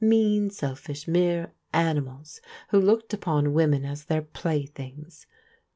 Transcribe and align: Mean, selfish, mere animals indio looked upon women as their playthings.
Mean, 0.03 0.49
selfish, 0.49 1.07
mere 1.07 1.53
animals 1.73 2.41
indio 2.73 2.87
looked 2.87 3.13
upon 3.13 3.53
women 3.53 3.85
as 3.85 4.05
their 4.05 4.23
playthings. 4.23 5.27